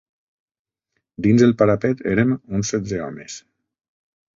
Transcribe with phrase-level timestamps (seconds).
[1.27, 3.41] Dins el parapet érem uns setze homes